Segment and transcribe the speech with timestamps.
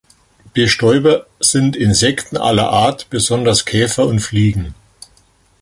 [0.55, 4.73] Bestäuber sind Insekten aller Art, besonders Käfer und Fliegen.